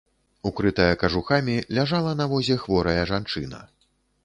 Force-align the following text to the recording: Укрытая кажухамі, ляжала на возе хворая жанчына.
Укрытая 0.49 0.95
кажухамі, 1.03 1.57
ляжала 1.79 2.11
на 2.23 2.29
возе 2.33 2.59
хворая 2.65 3.01
жанчына. 3.15 3.63